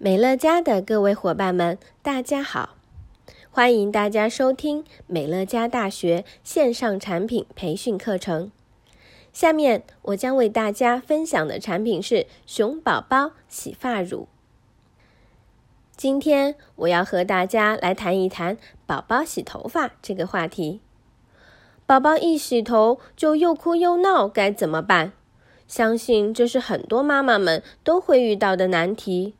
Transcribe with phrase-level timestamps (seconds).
[0.00, 2.76] 美乐家的各位伙伴们，大家好！
[3.50, 8.52] 欢迎大家收听美乐家大学线上产品培训课程。
[9.32, 14.28] 下面我将为大家分享的产品是熊宝宝洗发乳。
[15.96, 18.56] 今天我要和大家来谈一谈
[18.86, 20.80] 宝宝洗头发这个话题。
[21.86, 25.10] 宝宝一洗头就又哭又闹，该怎么办？
[25.66, 29.34] 相信这是很多妈妈们都会遇到的难题。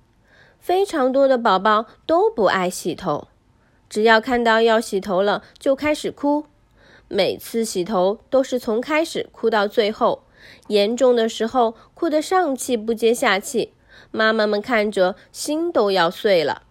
[0.69, 3.29] 非常多的宝宝都不爱洗头，
[3.89, 6.45] 只要看到要洗头了就开始哭，
[7.09, 10.25] 每次洗头都是从开始哭到最后，
[10.67, 13.73] 严重的时候哭得上气不接下气，
[14.11, 16.65] 妈妈们看着心都要碎了。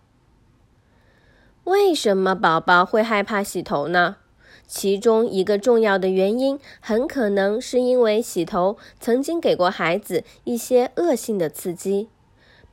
[1.63, 4.17] 为什么宝宝会害怕洗头呢？
[4.67, 12.09] 其中一个重要的原因，很可能是因为洗头曾经给过孩子一些恶性的刺激。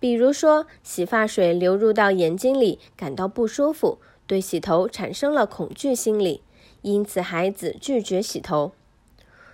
[0.05, 6.43] 比如说，洗发水流入到眼睛里，感到不舒服，对洗头产生了恐惧心理，
[6.83, 8.73] 因此孩子拒绝洗头。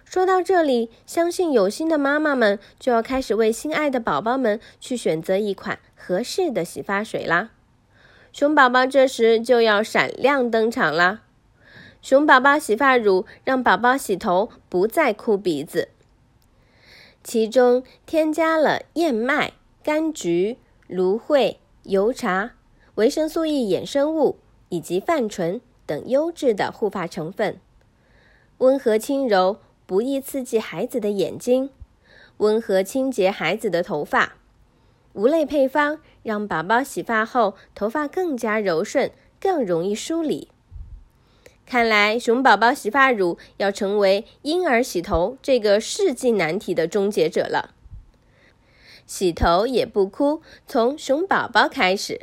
[0.04, 7.50] 说到这里，相信有心的妈妈们就要开始为心爱的宝宝们去选择一款合适的洗发水啦。
[8.32, 11.22] 熊宝宝这时就要闪亮登场啦！
[12.02, 15.90] 熊宝宝洗发乳让宝宝洗头不再哭鼻子，
[17.22, 19.52] 其中添加了燕麦。
[19.82, 22.52] 柑橘、芦荟、油茶、
[22.96, 24.36] 维生素 E 衍生物
[24.68, 27.58] 以及泛醇等优质的护发成分，
[28.58, 31.70] 温和轻柔，不易刺激孩子的眼睛，
[32.36, 34.34] 温和清洁孩子的头发。
[35.14, 40.48] 无泪配方让宝宝洗发后头发更加柔顺，更容易梳理。
[41.64, 47.74] 看来熊宝宝洗发乳要成为婴儿洗头这个世纪难题的终结者了。
[49.10, 52.20] 洗头也不哭，从熊宝宝开始。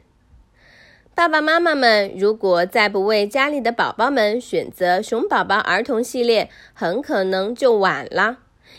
[1.14, 8.38] 爸爸妈妈们，如果再不为家里的宝宝们选择熊宝宝儿童系列，很可能就晚了。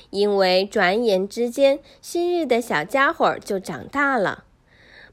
[0.09, 4.45] 因为转眼之间，昔日的小家伙就长大了。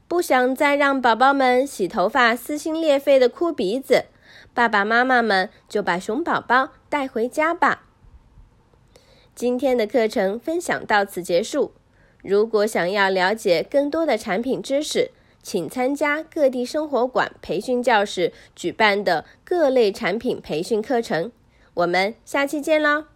[0.08, 4.06] 不想再让宝宝们洗头发撕心裂肺的哭鼻子，
[4.54, 7.82] 爸爸妈妈们就把熊宝宝带回家吧。
[9.34, 11.72] 今天的课程分享到此结束。
[12.26, 15.10] 如果想要了解更多的产品知识，
[15.42, 21.30] 请参加各地生活馆培训教室举办的各类产品培训课程。
[21.74, 23.15] 我们下期见喽！